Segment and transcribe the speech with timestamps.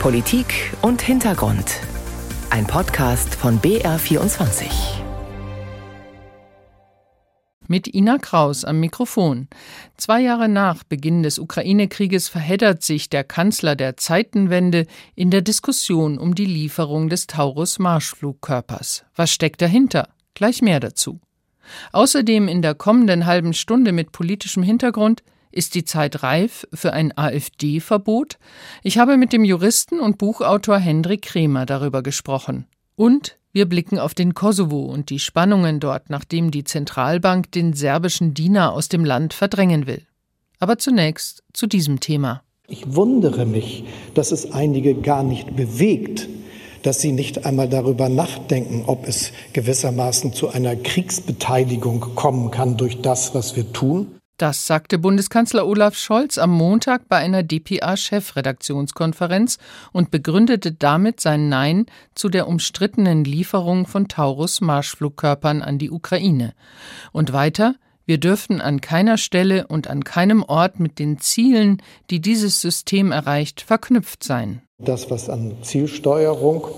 [0.00, 1.80] Politik und Hintergrund.
[2.50, 4.66] Ein Podcast von BR24.
[7.66, 9.48] Mit Ina Kraus am Mikrofon.
[9.96, 14.86] Zwei Jahre nach Beginn des Ukraine-Krieges verheddert sich der Kanzler der Zeitenwende
[15.16, 19.04] in der Diskussion um die Lieferung des Taurus-Marschflugkörpers.
[19.16, 20.10] Was steckt dahinter?
[20.34, 21.20] Gleich mehr dazu.
[21.92, 25.24] Außerdem in der kommenden halben Stunde mit politischem Hintergrund
[25.56, 28.38] ist die Zeit reif für ein AfD-Verbot?
[28.82, 32.66] Ich habe mit dem Juristen und Buchautor Hendrik Kremer darüber gesprochen.
[32.94, 38.34] Und wir blicken auf den Kosovo und die Spannungen dort, nachdem die Zentralbank den serbischen
[38.34, 40.02] Diener aus dem Land verdrängen will.
[40.58, 42.42] Aber zunächst zu diesem Thema.
[42.68, 46.28] Ich wundere mich, dass es einige gar nicht bewegt,
[46.82, 53.00] dass sie nicht einmal darüber nachdenken, ob es gewissermaßen zu einer Kriegsbeteiligung kommen kann durch
[53.00, 54.16] das, was wir tun.
[54.38, 59.56] Das sagte Bundeskanzler Olaf Scholz am Montag bei einer DPA-Chefredaktionskonferenz
[59.92, 66.52] und begründete damit sein Nein zu der umstrittenen Lieferung von Taurus-Marschflugkörpern an die Ukraine.
[67.12, 71.80] Und weiter, wir dürften an keiner Stelle und an keinem Ort mit den Zielen,
[72.10, 74.60] die dieses System erreicht, verknüpft sein.
[74.78, 76.68] Das, was an Zielsteuerung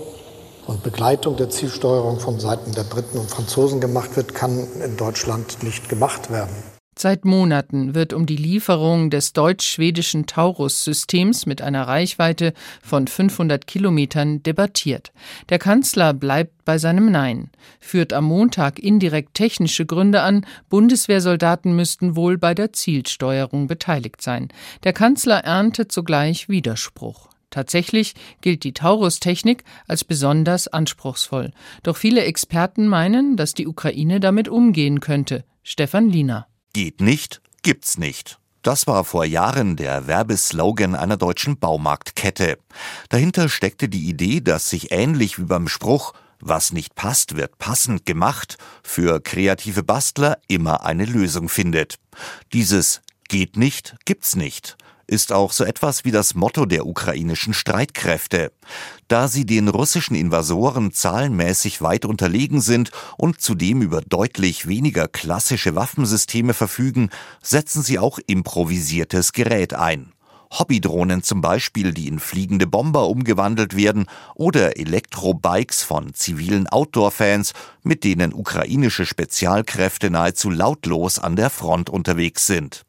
[0.65, 5.61] und Begleitung der Zielsteuerung von Seiten der Briten und Franzosen gemacht wird, kann in Deutschland
[5.61, 6.55] nicht gemacht werden.
[7.01, 14.43] Seit Monaten wird um die Lieferung des deutsch-schwedischen Taurus-Systems mit einer Reichweite von 500 Kilometern
[14.43, 15.13] debattiert.
[15.47, 22.17] Der Kanzler bleibt bei seinem Nein, führt am Montag indirekt technische Gründe an, Bundeswehrsoldaten müssten
[22.17, 24.49] wohl bei der Zielsteuerung beteiligt sein.
[24.83, 27.29] Der Kanzler erntet sogleich Widerspruch.
[27.49, 31.53] Tatsächlich gilt die Taurus-Technik als besonders anspruchsvoll.
[31.81, 35.45] Doch viele Experten meinen, dass die Ukraine damit umgehen könnte.
[35.63, 36.49] Stefan Liener.
[36.73, 38.39] Geht nicht, gibt's nicht.
[38.61, 42.57] Das war vor Jahren der Werbeslogan einer deutschen Baumarktkette.
[43.09, 48.05] Dahinter steckte die Idee, dass sich ähnlich wie beim Spruch was nicht passt, wird passend
[48.05, 51.99] gemacht, für kreative Bastler immer eine Lösung findet.
[52.53, 54.77] Dieses geht nicht, gibt's nicht
[55.09, 58.51] ist auch so etwas wie das Motto der ukrainischen Streitkräfte.
[59.07, 65.75] Da sie den russischen Invasoren zahlenmäßig weit unterlegen sind und zudem über deutlich weniger klassische
[65.75, 67.09] Waffensysteme verfügen,
[67.41, 70.13] setzen sie auch improvisiertes Gerät ein.
[70.51, 78.03] Hobbydrohnen zum Beispiel, die in fliegende Bomber umgewandelt werden, oder Elektrobikes von zivilen Outdoor-Fans, mit
[78.03, 82.83] denen ukrainische Spezialkräfte nahezu lautlos an der Front unterwegs sind.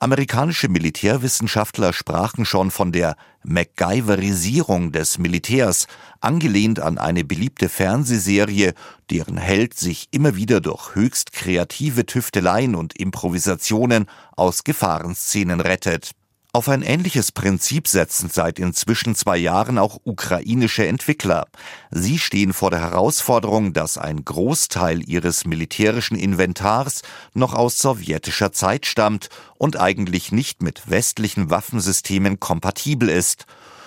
[0.00, 5.86] Amerikanische Militärwissenschaftler sprachen schon von der MacGyverisierung des Militärs,
[6.20, 8.74] angelehnt an eine beliebte Fernsehserie,
[9.10, 14.06] deren Held sich immer wieder durch höchst kreative Tüfteleien und Improvisationen
[14.36, 16.12] aus Gefahrenszenen rettet.
[16.54, 21.46] Auf ein ähnliches Prinzip setzen seit inzwischen zwei Jahren auch ukrainische Entwickler.
[21.90, 27.00] Sie stehen vor der Herausforderung, dass ein Großteil ihres militärischen Inventars
[27.32, 33.46] noch aus sowjetischer Zeit stammt und eigentlich nicht mit westlichen Waffensystemen kompatibel ist.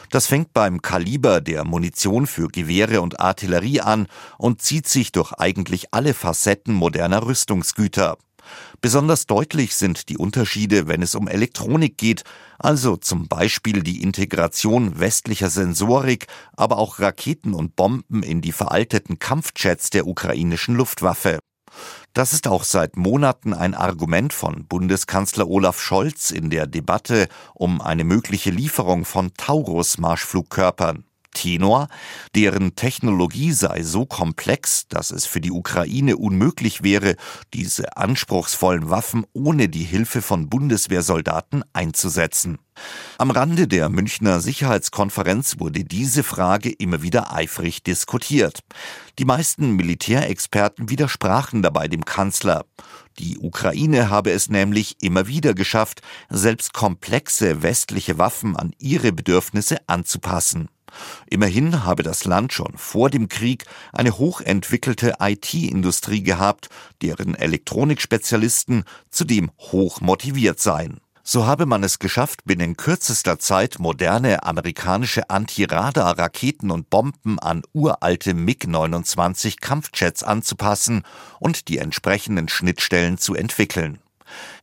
[0.10, 4.08] Das fängt beim Kaliber der Munition für Gewehre und Artillerie an
[4.40, 8.18] und zieht sich durch eigentlich alle Facetten moderner Rüstungsgüter.
[8.82, 12.24] Besonders deutlich sind die Unterschiede, wenn es um Elektronik geht,
[12.60, 19.20] also zum Beispiel die Integration westlicher Sensorik, aber auch Raketen und Bomben in die veralteten
[19.20, 21.40] Kampfjets der ukrainischen Luftwaffe.
[22.14, 27.82] Das ist auch seit Monaten ein Argument von Bundeskanzler Olaf Scholz in der Debatte um
[27.82, 31.04] eine mögliche Lieferung von Taurus-Marschflugkörpern.
[31.36, 31.90] Tenor,
[32.34, 37.16] deren Technologie sei so komplex, dass es für die Ukraine unmöglich wäre,
[37.54, 42.58] diese anspruchsvollen Waffen ohne die Hilfe von Bundeswehrsoldaten einzusetzen.
[43.18, 48.62] Am Rande der Münchner Sicherheitskonferenz wurde diese Frage immer wieder eifrig diskutiert.
[49.20, 52.66] Die meisten Militärexperten widersprachen dabei dem Kanzler.
[53.18, 59.78] Die Ukraine habe es nämlich immer wieder geschafft, selbst komplexe westliche Waffen an ihre Bedürfnisse
[59.88, 60.68] anzupassen.
[61.28, 66.70] Immerhin habe das Land schon vor dem Krieg eine hochentwickelte IT-Industrie gehabt,
[67.02, 71.00] deren Elektronikspezialisten zudem hoch motiviert seien.
[71.28, 78.36] So habe man es geschafft, binnen kürzester Zeit moderne amerikanische Anti-Radar-Raketen und Bomben an uralte
[78.36, 81.02] MiG-29 Kampfjets anzupassen
[81.40, 83.98] und die entsprechenden Schnittstellen zu entwickeln.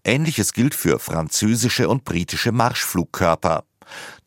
[0.04, 3.64] Ähnliches gilt für französische und britische Marschflugkörper.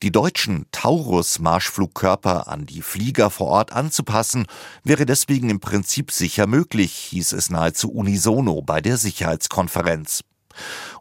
[0.04, 4.46] Die deutschen Taurus-Marschflugkörper an die Flieger vor Ort anzupassen,
[4.84, 10.24] wäre deswegen im Prinzip sicher möglich, hieß es nahezu unisono bei der Sicherheitskonferenz.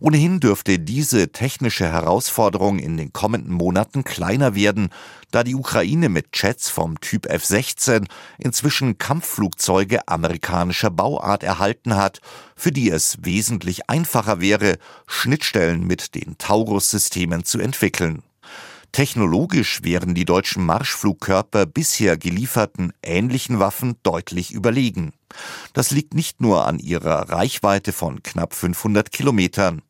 [0.01, 4.91] Ohnehin dürfte diese technische Herausforderung in den kommenden Monaten kleiner werden,
[5.31, 8.07] da die Ukraine mit Jets vom Typ F-16
[8.39, 12.21] inzwischen Kampfflugzeuge amerikanischer Bauart erhalten hat,
[12.57, 18.23] für die es wesentlich einfacher wäre, Schnittstellen mit den Taurus-Systemen zu entwickeln.
[18.95, 25.13] Technologisch wären die deutschen Marschflugkörper bisher gelieferten ähnlichen Waffen deutlich überlegen.
[25.73, 29.83] Das liegt nicht nur an ihrer Reichweite von knapp 500 Kilometern.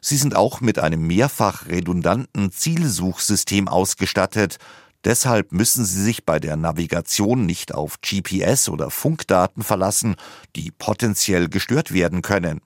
[0.00, 4.58] Sie sind auch mit einem mehrfach redundanten Zielsuchsystem ausgestattet.
[5.04, 10.16] Deshalb müssen sie sich bei der Navigation nicht auf GPS oder Funkdaten verlassen,
[10.56, 12.60] die potenziell gestört werden können.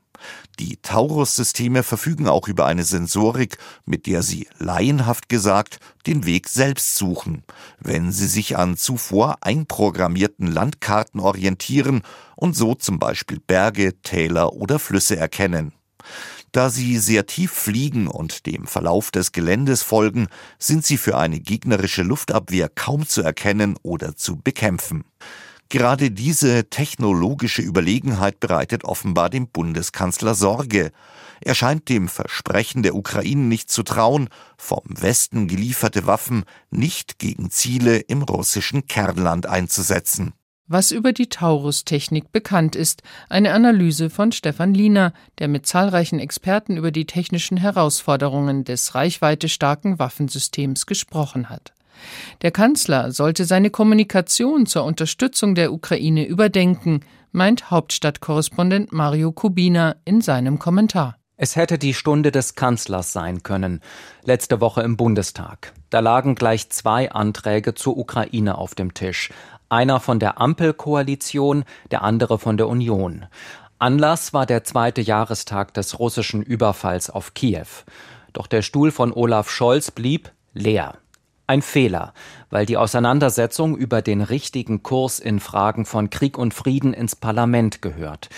[0.58, 6.94] Die Taurus-Systeme verfügen auch über eine Sensorik, mit der sie laienhaft gesagt den Weg selbst
[6.94, 7.43] suchen,
[7.81, 12.02] wenn sie sich an zuvor einprogrammierten Landkarten orientieren
[12.37, 15.73] und so zum Beispiel Berge, Täler oder Flüsse erkennen.
[16.52, 20.28] Da sie sehr tief fliegen und dem Verlauf des Geländes folgen,
[20.58, 25.04] sind sie für eine gegnerische Luftabwehr kaum zu erkennen oder zu bekämpfen.
[25.70, 30.93] Gerade diese technologische Überlegenheit bereitet offenbar dem Bundeskanzler Sorge.
[31.40, 34.28] Er scheint dem Versprechen der Ukraine nicht zu trauen,
[34.58, 40.34] vom Westen gelieferte Waffen nicht gegen Ziele im russischen Kernland einzusetzen.
[40.69, 46.76] Was über die Taurus-Technik bekannt ist, eine Analyse von Stefan Liener, der mit zahlreichen Experten
[46.76, 51.73] über die technischen Herausforderungen des reichweitestarken Waffensystems gesprochen hat.
[52.43, 57.00] Der Kanzler sollte seine Kommunikation zur Unterstützung der Ukraine überdenken,
[57.32, 61.17] meint Hauptstadtkorrespondent Mario Kubina in seinem Kommentar.
[61.37, 63.81] Es hätte die Stunde des Kanzlers sein können,
[64.23, 65.73] letzte Woche im Bundestag.
[65.91, 69.31] Da lagen gleich zwei Anträge zur Ukraine auf dem Tisch.
[69.72, 73.24] Einer von der Ampelkoalition, der andere von der Union.
[73.78, 77.69] Anlass war der zweite Jahrestag des russischen Überfalls auf Kiew.
[78.34, 80.98] Doch der Stuhl von Olaf Scholz blieb leer.
[81.46, 82.12] Ein Fehler,
[82.50, 87.80] weil die Auseinandersetzung über den richtigen Kurs in Fragen von Krieg und Frieden ins Parlament
[87.80, 88.28] gehört.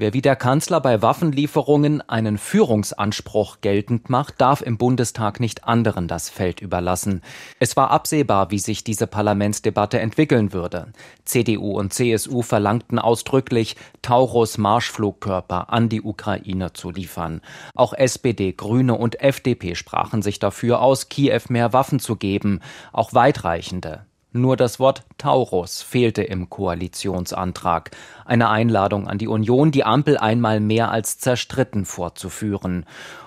[0.00, 6.08] Wer wie der Kanzler bei Waffenlieferungen einen Führungsanspruch geltend macht, darf im Bundestag nicht anderen
[6.08, 7.20] das Feld überlassen.
[7.58, 10.86] Es war absehbar, wie sich diese Parlamentsdebatte entwickeln würde.
[11.26, 17.42] CDU und CSU verlangten ausdrücklich, Taurus Marschflugkörper an die Ukraine zu liefern.
[17.74, 22.60] Auch SPD, Grüne und FDP sprachen sich dafür aus, Kiew mehr Waffen zu geben,
[22.94, 24.06] auch weitreichende.
[24.32, 27.90] Nur das Wort Taurus fehlte im Koalitionsantrag,
[28.24, 32.86] eine Einladung an die Union, die Ampel einmal mehr als zerstritten vorzuführen.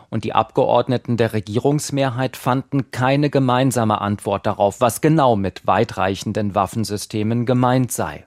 [0.10, 7.46] Und die Abgeordneten der Regierungsmehrheit fanden keine gemeinsame Antwort darauf, was genau mit weitreichenden Waffensystemen
[7.46, 8.26] gemeint sei.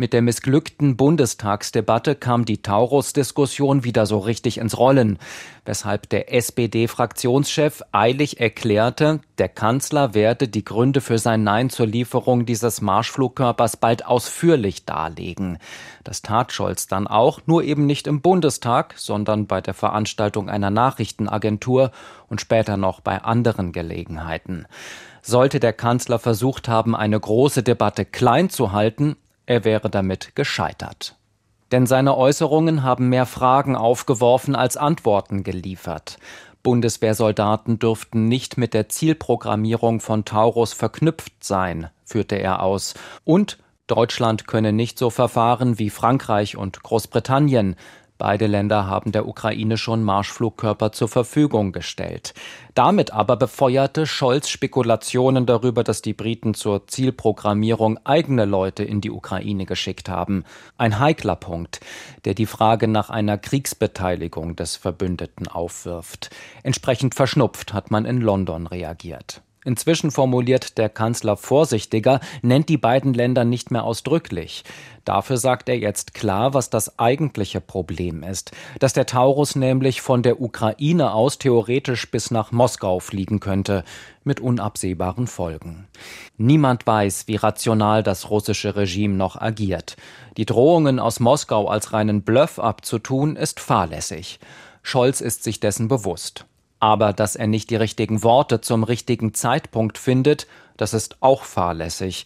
[0.00, 5.18] Mit der missglückten Bundestagsdebatte kam die Taurus-Diskussion wieder so richtig ins Rollen,
[5.66, 12.46] weshalb der SPD-Fraktionschef eilig erklärte, der Kanzler werde die Gründe für sein Nein zur Lieferung
[12.46, 15.58] dieses Marschflugkörpers bald ausführlich darlegen.
[16.02, 20.70] Das tat Scholz dann auch, nur eben nicht im Bundestag, sondern bei der Veranstaltung einer
[20.70, 21.90] Nachrichtenagentur
[22.26, 24.64] und später noch bei anderen Gelegenheiten.
[25.20, 29.16] Sollte der Kanzler versucht haben, eine große Debatte klein zu halten,
[29.50, 31.16] er wäre damit gescheitert.
[31.72, 36.18] Denn seine Äußerungen haben mehr Fragen aufgeworfen als Antworten geliefert.
[36.62, 44.46] Bundeswehrsoldaten dürften nicht mit der Zielprogrammierung von Taurus verknüpft sein, führte er aus, und Deutschland
[44.46, 47.74] könne nicht so verfahren wie Frankreich und Großbritannien,
[48.20, 52.34] Beide Länder haben der Ukraine schon Marschflugkörper zur Verfügung gestellt.
[52.74, 59.10] Damit aber befeuerte Scholz Spekulationen darüber, dass die Briten zur Zielprogrammierung eigene Leute in die
[59.10, 60.44] Ukraine geschickt haben.
[60.76, 61.80] Ein heikler Punkt,
[62.26, 66.28] der die Frage nach einer Kriegsbeteiligung des Verbündeten aufwirft.
[66.62, 69.40] Entsprechend verschnupft hat man in London reagiert.
[69.62, 74.64] Inzwischen formuliert der Kanzler vorsichtiger, nennt die beiden Länder nicht mehr ausdrücklich.
[75.04, 80.22] Dafür sagt er jetzt klar, was das eigentliche Problem ist, dass der Taurus nämlich von
[80.22, 83.84] der Ukraine aus theoretisch bis nach Moskau fliegen könnte,
[84.24, 85.88] mit unabsehbaren Folgen.
[86.38, 89.96] Niemand weiß, wie rational das russische Regime noch agiert.
[90.38, 94.40] Die Drohungen aus Moskau als reinen Bluff abzutun, ist fahrlässig.
[94.82, 96.46] Scholz ist sich dessen bewusst.
[96.80, 100.46] Aber dass er nicht die richtigen Worte zum richtigen Zeitpunkt findet,
[100.76, 102.24] das ist auch fahrlässig.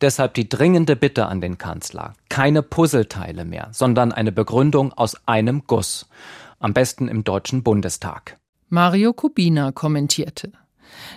[0.00, 2.14] Deshalb die dringende Bitte an den Kanzler.
[2.28, 6.08] Keine Puzzleteile mehr, sondern eine Begründung aus einem Guss.
[6.60, 8.38] Am besten im Deutschen Bundestag.
[8.68, 10.52] Mario Kubina kommentierte.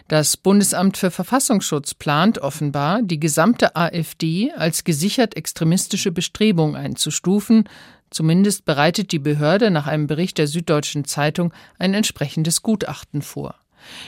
[0.07, 7.69] Das Bundesamt für Verfassungsschutz plant offenbar, die gesamte AfD als gesichert extremistische Bestrebung einzustufen,
[8.09, 13.55] Zumindest bereitet die Behörde nach einem Bericht der Süddeutschen Zeitung ein entsprechendes Gutachten vor.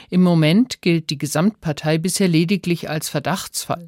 [0.10, 3.88] Im Moment gilt die Gesamtpartei bisher lediglich als Verdachtsfall.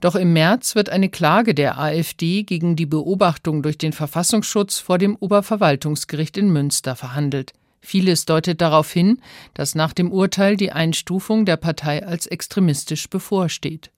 [0.00, 4.98] Doch im März wird eine Klage der AfD gegen die Beobachtung durch den Verfassungsschutz vor
[4.98, 7.52] dem Oberverwaltungsgericht in Münster verhandelt.
[7.80, 9.20] Vieles deutet darauf hin,
[9.54, 13.90] dass nach dem Urteil die Einstufung der Partei als extremistisch bevorsteht.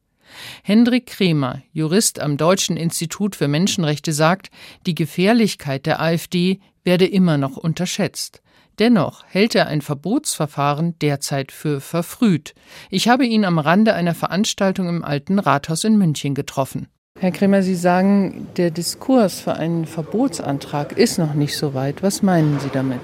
[0.62, 4.50] Hendrik Kremer, Jurist am Deutschen Institut für Menschenrechte, sagt,
[4.86, 8.42] die Gefährlichkeit der AfD werde immer noch unterschätzt.
[8.78, 12.54] Dennoch hält er ein Verbotsverfahren derzeit für verfrüht.
[12.90, 16.88] Ich habe ihn am Rande einer Veranstaltung im Alten Rathaus in München getroffen.
[17.18, 22.02] Herr Kremer, Sie sagen, der Diskurs für einen Verbotsantrag ist noch nicht so weit.
[22.02, 23.00] Was meinen Sie damit?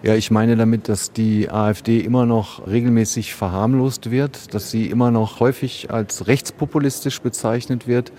[0.00, 5.10] Ja, ich meine damit, dass die AfD immer noch regelmäßig verharmlost wird, dass sie immer
[5.10, 8.12] noch häufig als rechtspopulistisch bezeichnet wird.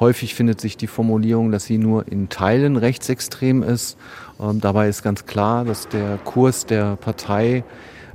[0.00, 3.96] Häufig findet sich die Formulierung, dass sie nur in Teilen rechtsextrem ist.
[4.40, 7.62] Ähm, dabei ist ganz klar, dass der Kurs der Partei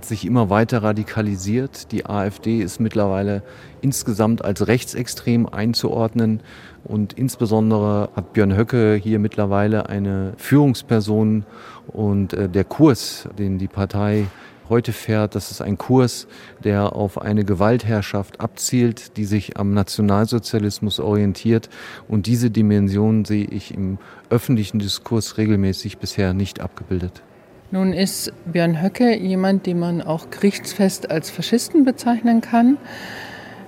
[0.01, 1.93] sich immer weiter radikalisiert.
[1.93, 3.41] Die AfD ist mittlerweile
[3.79, 6.41] insgesamt als rechtsextrem einzuordnen.
[6.88, 11.46] Und insbesondere hat Björn Höcke hier mittlerweile eine Führungsperson
[11.88, 14.27] und äh, der Kurs, den die Partei
[14.70, 16.27] heute fährt, das ist ein Kurs,
[16.63, 21.70] der auf eine Gewaltherrschaft abzielt, die sich am Nationalsozialismus orientiert.
[22.08, 23.98] Und diese Dimension sehe ich im
[24.29, 27.22] öffentlichen Diskurs regelmäßig bisher nicht abgebildet.
[27.70, 32.77] Nun ist Björn Höcke jemand, den man auch gerichtsfest als Faschisten bezeichnen kann.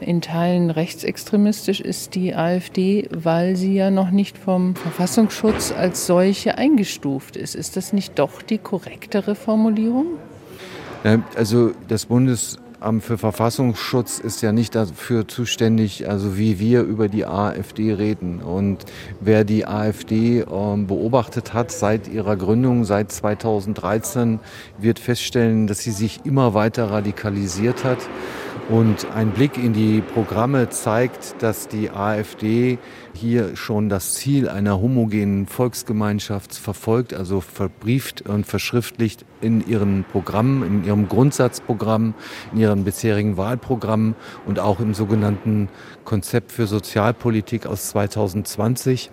[0.01, 6.58] In Teilen rechtsextremistisch ist die AfD, weil sie ja noch nicht vom Verfassungsschutz als solche
[6.58, 7.53] eingestuft ist.
[7.53, 10.08] Ist das nicht doch die korrektere Formulierung?
[11.36, 17.25] Also das Bundesamt für Verfassungsschutz ist ja nicht dafür zuständig, also wie wir über die
[17.25, 18.41] AfD reden.
[18.41, 18.86] Und
[19.20, 24.39] wer die AfD ähm, beobachtet hat seit ihrer Gründung, seit 2013,
[24.77, 28.00] wird feststellen, dass sie sich immer weiter radikalisiert hat.
[28.70, 32.78] Und ein Blick in die Programme zeigt, dass die AfD
[33.14, 40.62] hier schon das Ziel einer homogenen Volksgemeinschaft verfolgt, also verbrieft und verschriftlicht in ihren Programmen,
[40.62, 42.14] in ihrem Grundsatzprogramm,
[42.54, 44.14] in ihren bisherigen Wahlprogrammen
[44.46, 45.70] und auch im sogenannten
[46.06, 49.10] Konzept für Sozialpolitik aus 2020.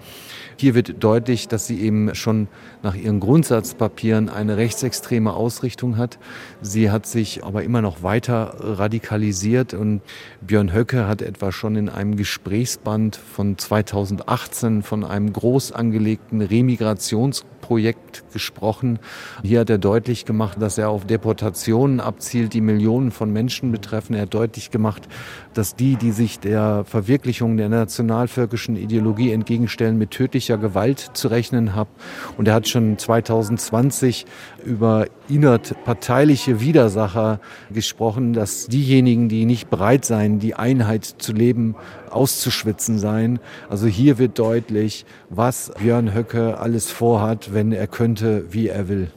[0.59, 2.49] Hier wird deutlich, dass sie eben schon
[2.83, 6.19] nach ihren Grundsatzpapieren eine rechtsextreme Ausrichtung hat.
[6.63, 10.01] Sie hat sich aber immer noch weiter radikalisiert und
[10.41, 17.45] Björn Höcke hat etwa schon in einem Gesprächsband von 2018 von einem groß angelegten Remigrations
[17.67, 19.01] Projekt gesprochen.
[19.43, 24.15] Hier hat er deutlich gemacht, dass er auf Deportationen abzielt, die Millionen von Menschen betreffen.
[24.15, 25.09] Er hat deutlich gemacht,
[25.53, 31.75] dass die, die sich der Verwirklichung der nationalvölkischen Ideologie entgegenstellen, mit tödlicher Gewalt zu rechnen
[31.75, 31.91] haben.
[32.39, 34.27] Und er hat schon 2020
[34.65, 37.41] über innerparteiliche Widersacher
[37.73, 41.75] gesprochen, dass diejenigen, die nicht bereit seien, die Einheit zu leben,
[42.11, 43.39] auszuschwitzen seien.
[43.69, 49.11] Also hier wird deutlich, was Björn Höcke alles vorhat, wenn er könnte, wie er will.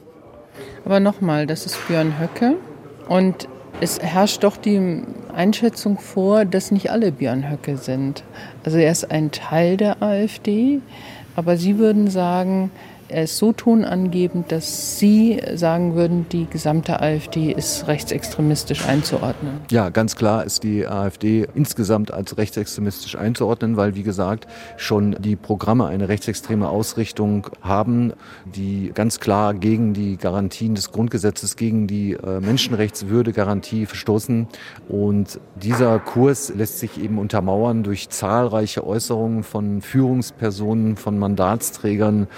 [0.84, 2.56] Aber nochmal, das ist Björn Höcke
[3.08, 3.48] und
[3.80, 5.04] es herrscht doch die
[5.34, 8.24] Einschätzung vor, dass nicht alle Björn Höcke sind.
[8.64, 10.80] Also er ist ein Teil der AfD,
[11.36, 12.70] aber Sie würden sagen,
[13.10, 19.60] ist so tonangebend, dass Sie sagen würden, die gesamte AfD ist rechtsextremistisch einzuordnen.
[19.70, 25.36] Ja, ganz klar ist die AfD insgesamt als rechtsextremistisch einzuordnen, weil, wie gesagt, schon die
[25.36, 28.12] Programme eine rechtsextreme Ausrichtung haben,
[28.44, 34.46] die ganz klar gegen die Garantien des Grundgesetzes, gegen die äh, Menschenrechtswürdegarantie verstoßen.
[34.88, 42.28] Und dieser Kurs lässt sich eben untermauern durch zahlreiche Äußerungen von Führungspersonen, von Mandatsträgern.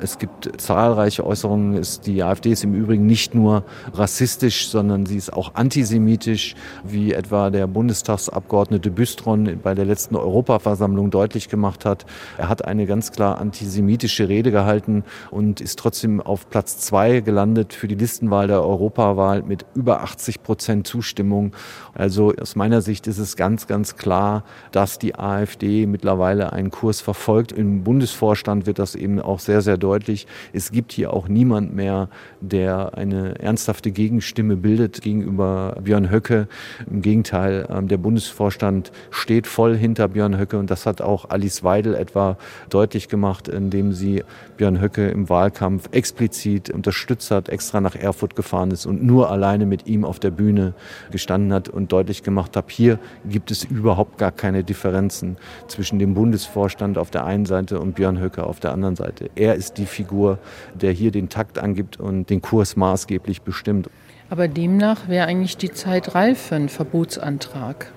[0.00, 1.82] Es gibt zahlreiche Äußerungen.
[2.06, 7.50] Die AfD ist im Übrigen nicht nur rassistisch, sondern sie ist auch antisemitisch, wie etwa
[7.50, 12.06] der Bundestagsabgeordnete Büstron bei der letzten Europaversammlung deutlich gemacht hat.
[12.38, 15.02] Er hat eine ganz klar antisemitische Rede gehalten
[15.32, 20.44] und ist trotzdem auf Platz zwei gelandet für die Listenwahl der Europawahl mit über 80
[20.44, 21.52] Prozent Zustimmung.
[21.94, 27.00] Also aus meiner Sicht ist es ganz, ganz klar, dass die AfD mittlerweile einen Kurs
[27.00, 27.50] verfolgt.
[27.50, 31.74] Im Bundesvorstand wird das eben auch sehr, sehr deutlich deutlich, es gibt hier auch niemand
[31.74, 32.08] mehr,
[32.40, 36.48] der eine ernsthafte Gegenstimme bildet gegenüber Björn Höcke.
[36.90, 41.64] Im Gegenteil, ähm, der Bundesvorstand steht voll hinter Björn Höcke und das hat auch Alice
[41.64, 42.36] Weidel etwa
[42.70, 44.22] deutlich gemacht, indem sie
[44.56, 49.66] Björn Höcke im Wahlkampf explizit unterstützt hat, extra nach Erfurt gefahren ist und nur alleine
[49.66, 50.74] mit ihm auf der Bühne
[51.10, 55.36] gestanden hat und deutlich gemacht hat, hier gibt es überhaupt gar keine Differenzen
[55.68, 59.30] zwischen dem Bundesvorstand auf der einen Seite und Björn Höcke auf der anderen Seite.
[59.34, 60.38] Er ist die Figur Leitfigur,
[60.74, 63.88] der hier den Takt angibt und den Kurs maßgeblich bestimmt.
[64.30, 67.92] Aber demnach wäre eigentlich die Zeit reif für einen Verbotsantrag.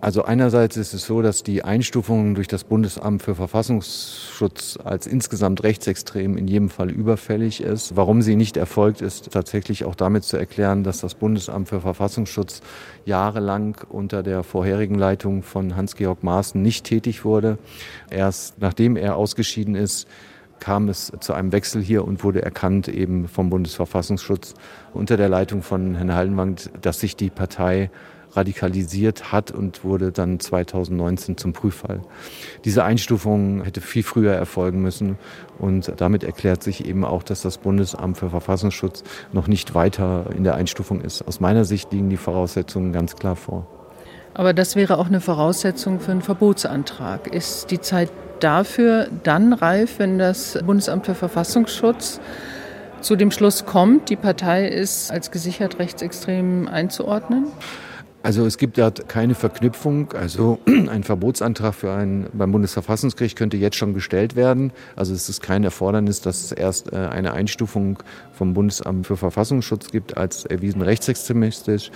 [0.00, 5.62] Also einerseits ist es so, dass die Einstufung durch das Bundesamt für Verfassungsschutz als insgesamt
[5.62, 7.94] rechtsextrem in jedem Fall überfällig ist.
[7.94, 12.62] Warum sie nicht erfolgt, ist tatsächlich auch damit zu erklären, dass das Bundesamt für Verfassungsschutz
[13.04, 17.58] jahrelang unter der vorherigen Leitung von Hans-Georg Maaßen nicht tätig wurde.
[18.10, 20.08] Erst nachdem er ausgeschieden ist,
[20.62, 24.54] kam es zu einem Wechsel hier und wurde erkannt eben vom Bundesverfassungsschutz
[24.94, 27.90] unter der Leitung von Herrn Hallenwang, dass sich die Partei
[28.30, 32.02] radikalisiert hat und wurde dann 2019 zum Prüffall.
[32.64, 35.18] Diese Einstufung hätte viel früher erfolgen müssen
[35.58, 39.02] und damit erklärt sich eben auch, dass das Bundesamt für Verfassungsschutz
[39.32, 41.26] noch nicht weiter in der Einstufung ist.
[41.26, 43.66] Aus meiner Sicht liegen die Voraussetzungen ganz klar vor.
[44.32, 47.26] Aber das wäre auch eine Voraussetzung für einen Verbotsantrag.
[47.26, 48.12] Ist die Zeit
[48.42, 52.20] dafür dann reif, wenn das Bundesamt für Verfassungsschutz
[53.00, 57.46] zu dem Schluss kommt, die Partei ist als gesichert rechtsextrem einzuordnen?
[58.24, 60.12] Also es gibt ja keine Verknüpfung.
[60.12, 64.72] Also ein Verbotsantrag für ein, beim Bundesverfassungsgericht könnte jetzt schon gestellt werden.
[64.94, 67.98] Also es ist kein Erfordernis, dass es erst äh, eine Einstufung
[68.32, 71.90] vom Bundesamt für Verfassungsschutz gibt als erwiesen rechtsextremistisch.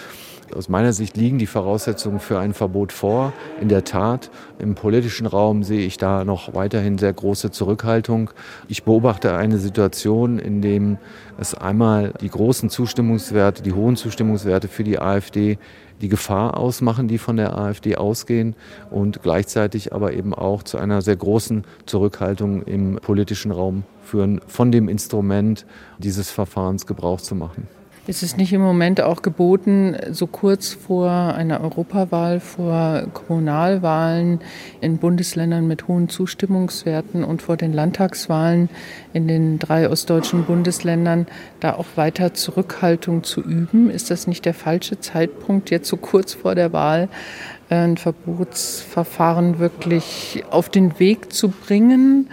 [0.55, 3.33] Aus meiner Sicht liegen die Voraussetzungen für ein Verbot vor.
[3.61, 8.31] In der Tat, im politischen Raum sehe ich da noch weiterhin sehr große Zurückhaltung.
[8.69, 10.99] Ich beobachte eine Situation, in dem
[11.39, 15.59] es einmal die großen Zustimmungswerte, die hohen Zustimmungswerte für die AfD
[16.01, 18.55] die Gefahr ausmachen, die von der AfD ausgehen
[18.91, 24.71] und gleichzeitig aber eben auch zu einer sehr großen Zurückhaltung im politischen Raum führen, von
[24.71, 25.67] dem Instrument
[25.99, 27.69] dieses Verfahrens Gebrauch zu machen.
[28.07, 34.39] Ist es nicht im Moment auch geboten, so kurz vor einer Europawahl, vor Kommunalwahlen
[34.81, 38.69] in Bundesländern mit hohen Zustimmungswerten und vor den Landtagswahlen
[39.13, 41.27] in den drei ostdeutschen Bundesländern,
[41.59, 43.91] da auch weiter Zurückhaltung zu üben?
[43.91, 47.09] Ist das nicht der falsche Zeitpunkt, jetzt so kurz vor der Wahl
[47.71, 52.29] ein Verbotsverfahren wirklich auf den Weg zu bringen?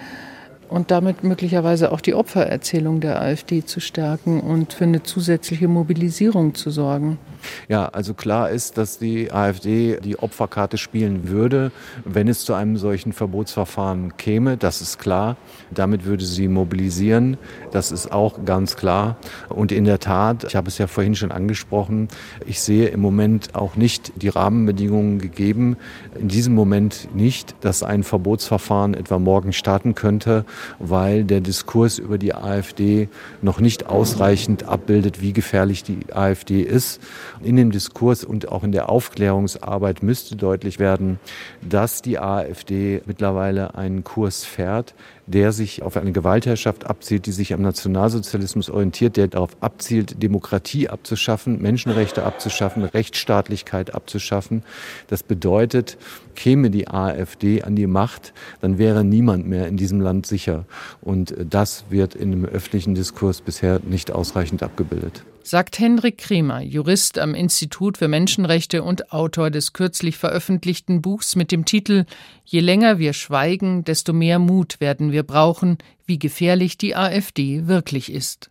[0.74, 6.56] Und damit möglicherweise auch die Opfererzählung der AfD zu stärken und für eine zusätzliche Mobilisierung
[6.56, 7.20] zu sorgen.
[7.68, 11.72] Ja, also klar ist, dass die AfD die Opferkarte spielen würde,
[12.06, 14.58] wenn es zu einem solchen Verbotsverfahren käme.
[14.58, 15.38] Das ist klar.
[15.70, 17.38] Damit würde sie mobilisieren.
[17.72, 19.18] Das ist auch ganz klar.
[19.50, 22.08] Und in der Tat, ich habe es ja vorhin schon angesprochen,
[22.48, 25.78] ich sehe im Moment auch nicht die Rahmenbedingungen gegeben,
[26.20, 30.46] in diesem Moment nicht, dass ein Verbotsverfahren etwa morgen starten könnte,
[30.80, 33.10] weil der Diskurs über die AfD
[33.42, 37.02] noch nicht ausreichend abbildet, wie gefährlich die AfD ist.
[37.42, 41.20] In dem Diskurs und auch in der Aufklärungsarbeit müsste deutlich werden,
[41.62, 44.94] dass die AfD mittlerweile einen Kurs fährt,
[45.26, 50.90] der sich auf eine Gewaltherrschaft abzielt, die sich am Nationalsozialismus orientiert, der darauf abzielt, Demokratie
[50.90, 54.64] abzuschaffen, Menschenrechte abzuschaffen, Rechtsstaatlichkeit abzuschaffen.
[55.08, 55.98] Das bedeutet,
[56.36, 60.66] käme die AfD an die Macht, dann wäre niemand mehr in diesem Land sicher.
[61.02, 67.20] Und das wird in dem öffentlichen Diskurs bisher nicht ausreichend abgebildet sagt Hendrik Kremer, Jurist
[67.20, 72.06] am Institut für Menschenrechte und Autor des kürzlich veröffentlichten Buchs mit dem Titel
[72.46, 78.12] Je länger wir schweigen, desto mehr Mut werden wir brauchen, wie gefährlich die AfD wirklich
[78.12, 78.50] ist.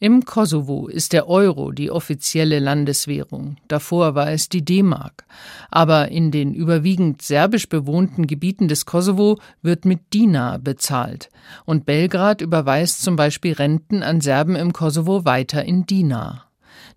[0.00, 3.56] Im Kosovo ist der Euro die offizielle Landeswährung.
[3.66, 5.24] Davor war es die D-Mark.
[5.70, 11.30] Aber in den überwiegend serbisch bewohnten Gebieten des Kosovo wird mit Dinar bezahlt.
[11.64, 16.48] Und Belgrad überweist zum Beispiel Renten an Serben im Kosovo weiter in Dinar.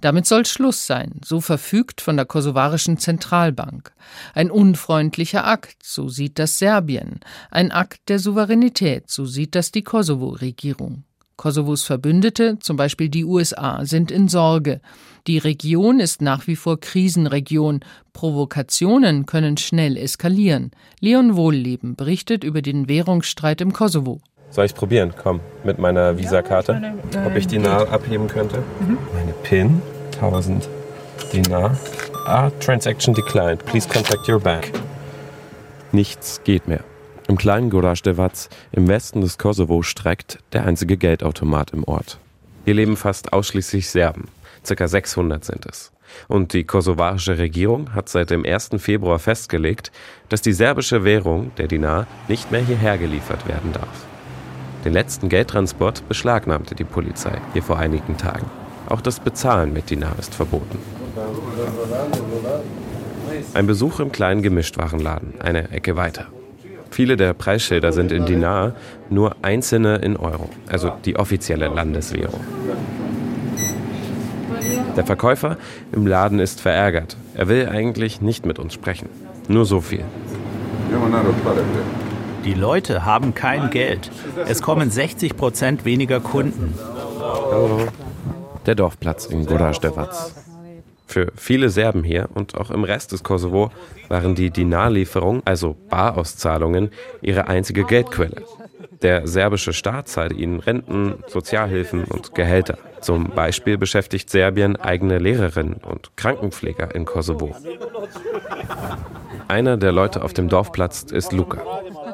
[0.02, 3.94] Damit soll Schluss sein, so verfügt von der kosovarischen Zentralbank.
[4.36, 7.20] Ein unfreundlicher Akt, so sieht das Serbien.
[7.50, 11.04] Ein Akt der Souveränität, so sieht das die Kosovo-Regierung.
[11.42, 14.80] Kosovos Verbündete, zum Beispiel die USA, sind in Sorge.
[15.26, 17.80] Die Region ist nach wie vor Krisenregion.
[18.14, 20.70] Provokationen können schnell eskalieren.
[21.00, 24.22] Leon Wohlleben berichtet über den Währungsstreit im Kosovo.
[24.52, 25.16] Soll ich probieren?
[25.20, 26.80] Komm, mit meiner Visakarte.
[27.26, 28.60] Ob ich Dinar abheben könnte?
[28.80, 29.00] Mhm.
[29.12, 29.82] Meine PIN,
[30.22, 30.70] 1000
[31.34, 31.76] Dinar.
[32.28, 33.66] Ah, Transaction declined.
[33.66, 34.72] Please contact your bank.
[35.92, 36.84] Nichts geht mehr.
[37.32, 42.20] Im kleinen Gorazdevac im Westen des Kosovo streckt der einzige Geldautomat im Ort.
[42.66, 44.28] Hier leben fast ausschließlich Serben.
[44.66, 45.94] Circa 600 sind es.
[46.28, 48.72] Und die kosovarische Regierung hat seit dem 1.
[48.80, 49.94] Februar festgelegt,
[50.28, 54.06] dass die serbische Währung, der Dinar, nicht mehr hierher geliefert werden darf.
[54.84, 58.48] Den letzten Geldtransport beschlagnahmte die Polizei hier vor einigen Tagen.
[58.90, 60.80] Auch das Bezahlen mit Dinar ist verboten.
[63.54, 66.28] Ein Besuch im kleinen Gemischtwarenladen, eine Ecke weiter.
[66.92, 68.74] Viele der Preisschilder sind in Dinar,
[69.10, 72.42] nur einzelne in Euro, also die offizielle Landeswährung.
[74.98, 75.58] Der Verkäufer
[75.94, 77.16] im Laden ist verärgert.
[77.34, 79.08] Er will eigentlich nicht mit uns sprechen.
[79.48, 80.04] Nur so viel.
[82.44, 84.12] Die Leute haben kein Geld.
[84.48, 86.74] Es kommen 60 Prozent weniger Kunden.
[88.66, 90.10] Der Dorfplatz in Gorazdevac.
[91.12, 93.70] Für viele Serben hier und auch im Rest des Kosovo
[94.08, 96.90] waren die Dinarlieferungen, also Barauszahlungen,
[97.22, 98.44] ihre einzige Geldquelle.
[99.02, 102.78] Der serbische Staat zahlt ihnen Renten, Sozialhilfen und Gehälter.
[103.02, 107.54] Zum Beispiel beschäftigt Serbien eigene Lehrerinnen und Krankenpfleger in Kosovo.
[109.50, 111.62] Einer der Leute auf dem Dorfplatz ist Luca.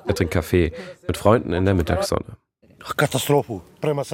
[0.08, 0.72] Er trinkt Kaffee
[1.06, 2.36] mit Freunden in der Mittagssonne.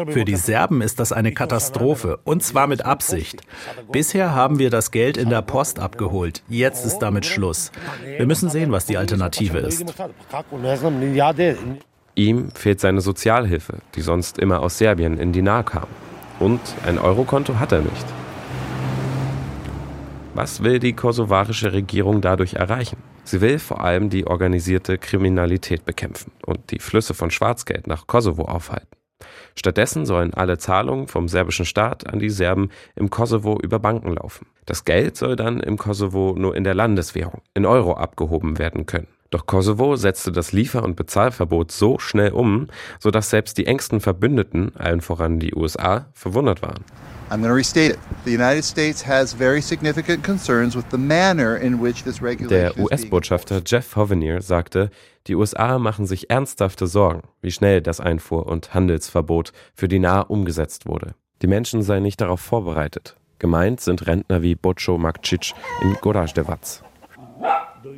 [0.07, 3.41] Für die Serben ist das eine Katastrophe, und zwar mit Absicht.
[3.91, 6.43] Bisher haben wir das Geld in der Post abgeholt.
[6.49, 7.71] Jetzt ist damit Schluss.
[8.17, 9.85] Wir müssen sehen, was die Alternative ist.
[12.15, 15.87] Ihm fehlt seine Sozialhilfe, die sonst immer aus Serbien in Dinar kam.
[16.39, 18.05] Und ein Eurokonto hat er nicht.
[20.33, 22.97] Was will die kosovarische Regierung dadurch erreichen?
[23.23, 28.43] Sie will vor allem die organisierte Kriminalität bekämpfen und die Flüsse von Schwarzgeld nach Kosovo
[28.43, 28.87] aufhalten.
[29.55, 34.47] Stattdessen sollen alle Zahlungen vom serbischen Staat an die Serben im Kosovo über Banken laufen.
[34.65, 39.07] Das Geld soll dann im Kosovo nur in der Landeswährung, in Euro abgehoben werden können.
[39.33, 42.67] Doch Kosovo setzte das Liefer- und Bezahlverbot so schnell um,
[42.99, 46.83] sodass selbst die engsten Verbündeten, allen voran die USA, verwundert waren.
[47.31, 47.99] I'm going to restate it.
[48.25, 52.77] The United States has very significant concerns with the manner in which this regulation Der
[52.77, 54.91] US-Botschafter Jeff Hovenier sagte,
[55.25, 60.85] die USA machen sich ernsthafte Sorgen, wie schnell das Einfuhr- und Handelsverbot für Dinar umgesetzt
[60.85, 61.15] wurde.
[61.41, 63.15] Die Menschen seien nicht darauf vorbereitet.
[63.39, 66.83] Gemeint sind Rentner wie Bocho Makcic in Gorazdevac.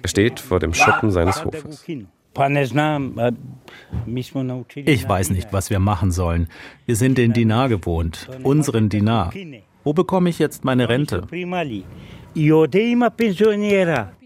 [0.02, 1.86] Er steht vor dem Schuppen seines Hofes.
[4.76, 6.48] Ich weiß nicht, was wir machen sollen.
[6.86, 9.34] Wir sind den Dinar gewohnt, unseren Dinar.
[9.84, 11.26] Wo bekomme ich jetzt meine Rente?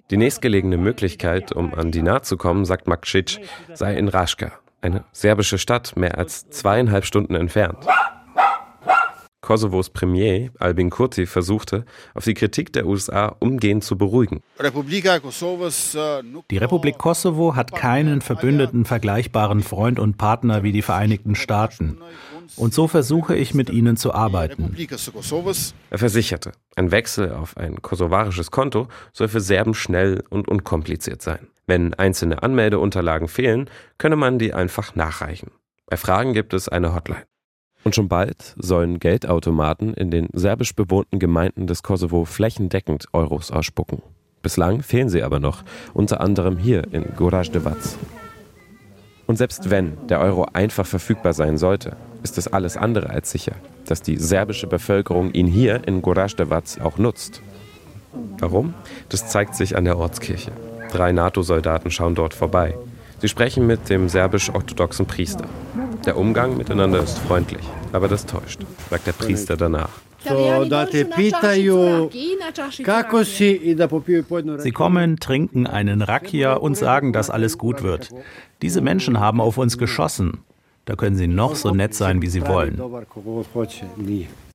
[0.10, 3.40] Die nächstgelegene Möglichkeit, um an Dinar zu kommen, sagt Makcic,
[3.74, 7.86] sei in Raschka, eine serbische Stadt mehr als zweieinhalb Stunden entfernt.
[9.50, 11.84] Kosovos Premier Albin Kurti versuchte,
[12.14, 14.44] auf die Kritik der USA umgehend zu beruhigen.
[16.52, 21.98] Die Republik Kosovo hat keinen verbündeten vergleichbaren Freund und Partner wie die Vereinigten Staaten.
[22.58, 24.76] Und so versuche ich mit ihnen zu arbeiten.
[25.90, 31.48] Er versicherte, ein Wechsel auf ein kosovarisches Konto soll für Serben schnell und unkompliziert sein.
[31.66, 35.50] Wenn einzelne Anmeldeunterlagen fehlen, könne man die einfach nachreichen.
[35.88, 37.29] Bei Fragen gibt es eine Hotline.
[37.84, 44.02] Und schon bald sollen Geldautomaten in den serbisch bewohnten Gemeinden des Kosovo flächendeckend Euros ausspucken.
[44.42, 45.64] Bislang fehlen sie aber noch,
[45.94, 47.78] unter anderem hier in Gorazdevac.
[49.28, 53.54] Und selbst wenn der Euro einfach verfügbar sein sollte, ist es alles andere als sicher,
[53.86, 57.42] dass die serbische Bevölkerung ihn hier in Gorazdevac auch nutzt.
[58.40, 58.74] Warum?
[59.10, 60.52] Das zeigt sich an der Ortskirche.
[60.92, 62.76] Drei NATO-Soldaten schauen dort vorbei.
[63.20, 65.46] Sie sprechen mit dem serbisch-orthodoxen Priester.
[66.06, 69.90] Der Umgang miteinander ist freundlich, aber das täuscht, sagt der Priester danach.
[74.58, 78.10] Sie kommen, trinken einen Rakia und sagen, dass alles gut wird.
[78.62, 80.40] Diese Menschen haben auf uns geschossen.
[80.86, 82.82] Da können sie noch so nett sein, wie sie wollen.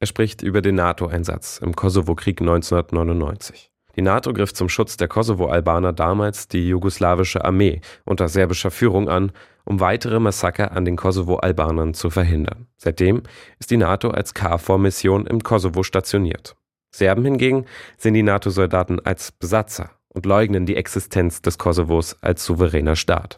[0.00, 3.70] Er spricht über den NATO-Einsatz im Kosovo-Krieg 1999.
[3.96, 9.32] Die NATO griff zum Schutz der Kosovo-Albaner damals die jugoslawische Armee unter serbischer Führung an,
[9.64, 12.66] um weitere Massaker an den Kosovo-Albanern zu verhindern.
[12.76, 13.22] Seitdem
[13.58, 16.56] ist die NATO als KFOR-Mission im Kosovo stationiert.
[16.94, 22.96] Serben hingegen sehen die NATO-Soldaten als Besatzer und leugnen die Existenz des Kosovos als souveräner
[22.96, 23.36] Staat.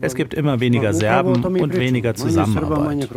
[0.00, 3.08] Es gibt immer weniger Serben und weniger Zusammenarbeit.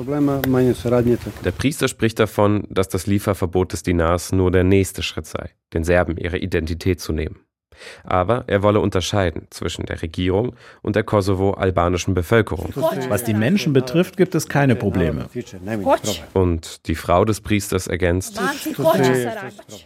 [1.43, 5.83] Der Priester spricht davon, dass das Lieferverbot des Dinars nur der nächste Schritt sei, den
[5.83, 7.39] Serben ihre Identität zu nehmen.
[8.03, 12.73] Aber er wolle unterscheiden zwischen der Regierung und der kosovo-albanischen Bevölkerung.
[13.09, 15.27] Was die Menschen betrifft, gibt es keine Probleme.
[16.33, 18.39] Und die Frau des Priesters ergänzt.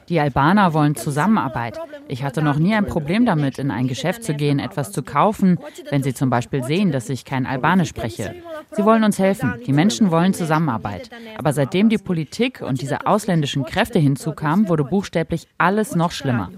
[0.09, 1.79] Die Albaner wollen Zusammenarbeit.
[2.07, 5.59] Ich hatte noch nie ein Problem damit, in ein Geschäft zu gehen, etwas zu kaufen,
[5.89, 8.35] wenn sie zum Beispiel sehen, dass ich kein Albanisch spreche.
[8.71, 9.55] Sie wollen uns helfen.
[9.65, 11.09] Die Menschen wollen Zusammenarbeit.
[11.37, 16.51] Aber seitdem die Politik und diese ausländischen Kräfte hinzukamen, wurde buchstäblich alles noch schlimmer.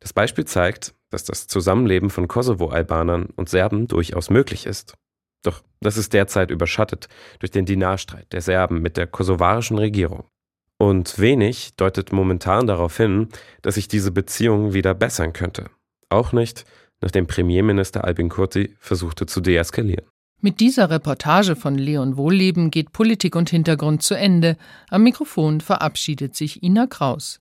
[0.00, 4.94] Das Beispiel zeigt, dass das Zusammenleben von Kosovo-Albanern und Serben durchaus möglich ist.
[5.42, 10.24] Doch das ist derzeit überschattet durch den Dinarstreit der Serben mit der kosovarischen Regierung.
[10.78, 13.28] Und wenig deutet momentan darauf hin,
[13.62, 15.70] dass sich diese Beziehung wieder bessern könnte.
[16.10, 16.64] Auch nicht,
[17.00, 20.06] nachdem Premierminister Albin Kurti versuchte zu deeskalieren.
[20.42, 24.56] Mit dieser Reportage von Leon Wohlleben geht Politik und Hintergrund zu Ende.
[24.90, 27.34] Am Mikrofon verabschiedet sich Ina Kraus.